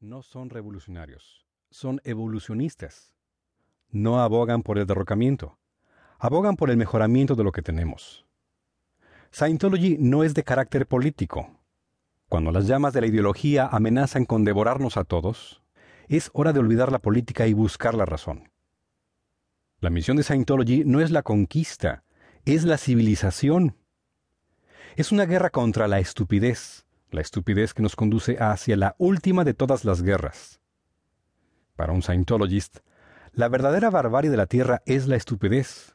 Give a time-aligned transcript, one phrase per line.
[0.00, 3.14] no son revolucionarios, son evolucionistas.
[3.88, 5.58] No abogan por el derrocamiento,
[6.18, 8.26] abogan por el mejoramiento de lo que tenemos.
[9.32, 11.60] Scientology no es de carácter político.
[12.28, 15.62] Cuando las llamas de la ideología amenazan con devorarnos a todos,
[16.08, 18.50] es hora de olvidar la política y buscar la razón.
[19.80, 22.04] La misión de Scientology no es la conquista,
[22.44, 23.76] es la civilización.
[24.96, 29.54] Es una guerra contra la estupidez, la estupidez que nos conduce hacia la última de
[29.54, 30.60] todas las guerras.
[31.76, 32.78] Para un Scientologist,
[33.32, 35.94] la verdadera barbarie de la Tierra es la estupidez.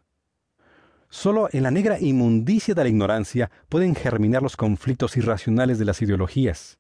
[1.10, 6.02] Solo en la negra inmundicia de la ignorancia pueden germinar los conflictos irracionales de las
[6.02, 6.80] ideologías.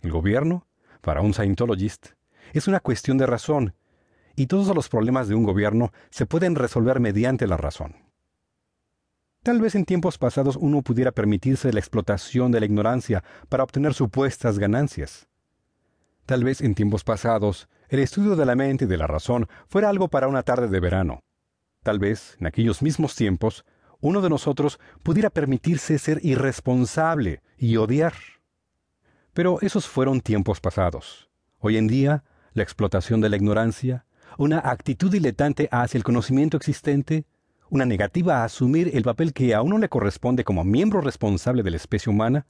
[0.00, 0.66] El gobierno,
[1.02, 2.08] para un Scientologist,
[2.52, 3.74] es una cuestión de razón,
[4.34, 8.07] y todos los problemas de un gobierno se pueden resolver mediante la razón.
[9.48, 13.94] Tal vez en tiempos pasados uno pudiera permitirse la explotación de la ignorancia para obtener
[13.94, 15.26] supuestas ganancias.
[16.26, 19.88] Tal vez en tiempos pasados el estudio de la mente y de la razón fuera
[19.88, 21.20] algo para una tarde de verano.
[21.82, 23.64] Tal vez, en aquellos mismos tiempos,
[24.00, 28.12] uno de nosotros pudiera permitirse ser irresponsable y odiar.
[29.32, 31.30] Pero esos fueron tiempos pasados.
[31.58, 34.04] Hoy en día, la explotación de la ignorancia,
[34.36, 37.24] una actitud diletante hacia el conocimiento existente,
[37.70, 41.70] una negativa a asumir el papel que a uno le corresponde como miembro responsable de
[41.70, 42.46] la especie humana,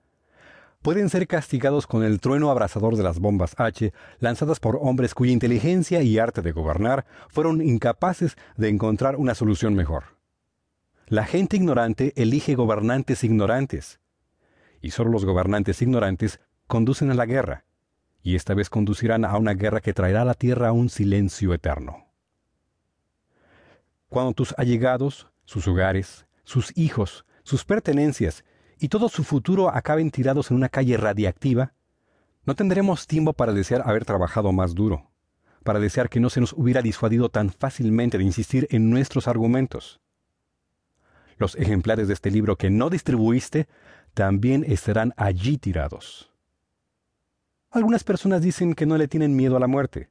[0.82, 5.32] pueden ser castigados con el trueno abrasador de las bombas H lanzadas por hombres cuya
[5.32, 10.18] inteligencia y arte de gobernar fueron incapaces de encontrar una solución mejor.
[11.06, 14.00] La gente ignorante elige gobernantes ignorantes,
[14.80, 17.64] y solo los gobernantes ignorantes conducen a la guerra,
[18.22, 22.07] y esta vez conducirán a una guerra que traerá a la tierra un silencio eterno.
[24.08, 28.44] Cuando tus allegados, sus hogares, sus hijos, sus pertenencias
[28.78, 31.74] y todo su futuro acaben tirados en una calle radiactiva,
[32.44, 35.10] no tendremos tiempo para desear haber trabajado más duro,
[35.62, 40.00] para desear que no se nos hubiera disuadido tan fácilmente de insistir en nuestros argumentos.
[41.36, 43.68] Los ejemplares de este libro que no distribuiste
[44.14, 46.32] también estarán allí tirados.
[47.70, 50.08] Algunas personas dicen que no le tienen miedo a la muerte,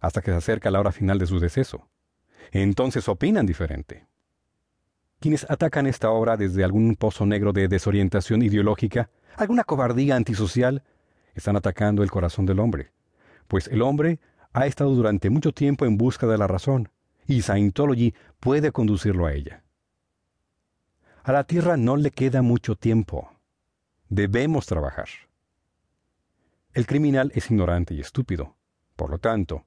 [0.00, 1.88] hasta que se acerca la hora final de su deceso
[2.52, 4.06] entonces opinan diferente.
[5.20, 10.84] Quienes atacan esta obra desde algún pozo negro de desorientación ideológica, alguna cobardía antisocial,
[11.34, 12.92] están atacando el corazón del hombre,
[13.48, 14.20] pues el hombre
[14.52, 16.90] ha estado durante mucho tiempo en busca de la razón,
[17.26, 19.62] y Scientology puede conducirlo a ella.
[21.22, 23.30] A la Tierra no le queda mucho tiempo.
[24.08, 25.08] Debemos trabajar.
[26.72, 28.56] El criminal es ignorante y estúpido.
[28.96, 29.66] Por lo tanto,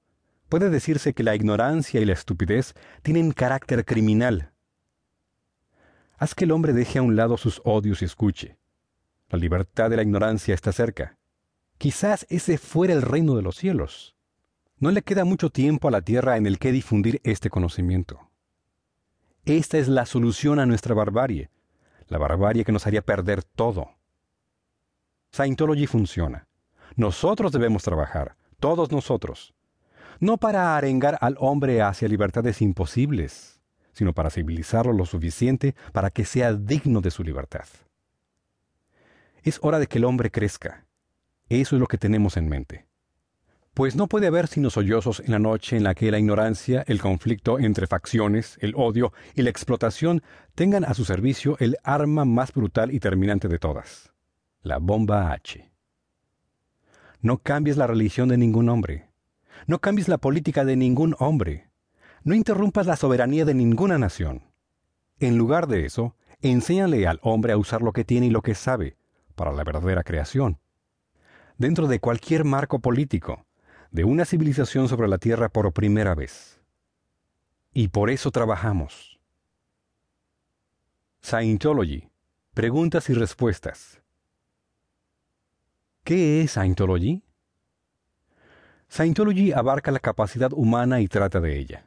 [0.51, 2.73] puede decirse que la ignorancia y la estupidez
[3.03, 4.51] tienen carácter criminal.
[6.17, 8.57] Haz que el hombre deje a un lado sus odios y escuche.
[9.29, 11.17] La libertad de la ignorancia está cerca.
[11.77, 14.17] Quizás ese fuera el reino de los cielos.
[14.77, 18.19] No le queda mucho tiempo a la tierra en el que difundir este conocimiento.
[19.45, 21.49] Esta es la solución a nuestra barbarie,
[22.07, 23.91] la barbarie que nos haría perder todo.
[25.33, 26.49] Scientology funciona.
[26.97, 29.53] Nosotros debemos trabajar, todos nosotros
[30.21, 33.59] no para arengar al hombre hacia libertades imposibles,
[33.91, 37.65] sino para civilizarlo lo suficiente para que sea digno de su libertad.
[39.43, 40.85] Es hora de que el hombre crezca.
[41.49, 42.85] Eso es lo que tenemos en mente.
[43.73, 47.01] Pues no puede haber sino sollozos en la noche en la que la ignorancia, el
[47.01, 50.21] conflicto entre facciones, el odio y la explotación
[50.53, 54.13] tengan a su servicio el arma más brutal y terminante de todas,
[54.61, 55.71] la bomba H.
[57.21, 59.10] No cambies la religión de ningún hombre,
[59.67, 61.69] no cambies la política de ningún hombre.
[62.23, 64.43] No interrumpas la soberanía de ninguna nación.
[65.19, 68.55] En lugar de eso, enséñale al hombre a usar lo que tiene y lo que
[68.55, 68.97] sabe
[69.35, 70.59] para la verdadera creación.
[71.57, 73.45] Dentro de cualquier marco político,
[73.91, 76.59] de una civilización sobre la Tierra por primera vez.
[77.73, 79.19] Y por eso trabajamos.
[81.23, 82.09] Scientology.
[82.53, 84.01] Preguntas y respuestas.
[86.03, 87.23] ¿Qué es Scientology?
[88.91, 91.85] Scientology abarca la capacidad humana y trata de ella.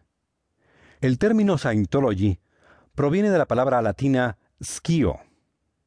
[1.02, 2.40] El término Scientology
[2.94, 5.20] proviene de la palabra latina schio,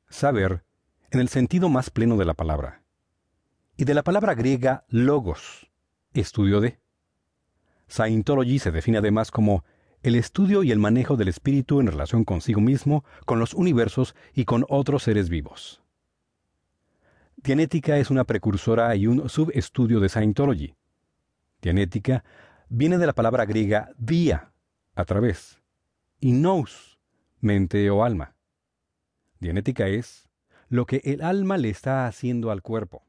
[0.09, 0.63] saber,
[1.09, 2.83] en el sentido más pleno de la palabra,
[3.77, 5.71] y de la palabra griega logos,
[6.13, 6.79] estudio de.
[7.89, 9.65] Scientology se define además como
[10.03, 14.45] el estudio y el manejo del espíritu en relación consigo mismo, con los universos y
[14.45, 15.81] con otros seres vivos.
[17.37, 20.75] Dianética es una precursora y un subestudio de Scientology,
[21.61, 22.23] Dianética
[22.69, 24.51] viene de la palabra griega dia,
[24.95, 25.61] a través,
[26.19, 26.99] y nous,
[27.39, 28.35] mente o alma.
[29.39, 30.29] Dianética es
[30.69, 33.03] lo que el alma le está haciendo al cuerpo.